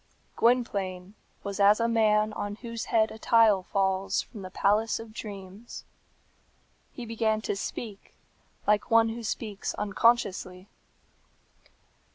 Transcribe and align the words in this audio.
Gwynplaine 0.35 1.13
was 1.43 1.59
as 1.59 1.79
a 1.79 1.87
man 1.87 2.33
on 2.33 2.55
whose 2.55 2.85
head 2.85 3.11
a 3.11 3.19
tile 3.19 3.61
falls 3.61 4.23
from 4.23 4.41
the 4.41 4.49
palace 4.49 4.99
of 4.99 5.13
dreams. 5.13 5.83
He 6.91 7.05
began 7.05 7.39
to 7.41 7.55
speak, 7.55 8.15
like 8.65 8.89
one 8.89 9.09
who 9.09 9.21
speaks 9.21 9.75
unconsciously. 9.75 10.67